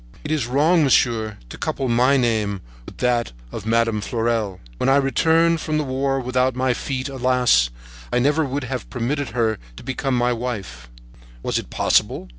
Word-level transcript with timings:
"It 0.23 0.31
is 0.31 0.47
wrong, 0.47 0.83
monsieur, 0.83 1.37
to 1.49 1.59
couple 1.59 1.87
my 1.87 2.17
name 2.17 2.61
with 2.87 2.97
that 2.97 3.33
of 3.51 3.67
Madame 3.67 3.99
de 3.99 4.05
Fleurel. 4.07 4.59
When 4.77 4.89
I 4.89 4.95
returned 4.95 5.61
from 5.61 5.77
the 5.77 5.83
war 5.83 6.19
without 6.19 6.55
my 6.55 6.73
feet, 6.73 7.07
alas! 7.07 7.69
I 8.11 8.17
never 8.17 8.43
would 8.43 8.63
have 8.63 8.89
permitted 8.89 9.29
her 9.37 9.59
to 9.75 9.83
become 9.83 10.17
my 10.17 10.33
wife. 10.33 10.89
Was 11.43 11.59
it 11.59 11.69
possible? 11.69 12.29